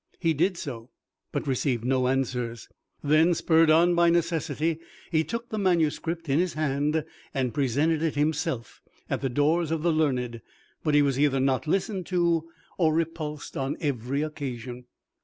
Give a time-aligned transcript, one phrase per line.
[0.19, 0.89] He did so,
[1.31, 2.67] but received no answers.
[3.03, 4.79] Then, spurred on by necessity,
[5.11, 9.83] he took the manuscript in his hand, and presented it himself at the doors of
[9.83, 10.41] the learned;
[10.83, 14.85] but he was either not listened to, or repulsed on every occasion.